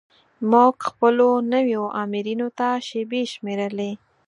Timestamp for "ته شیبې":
2.57-3.21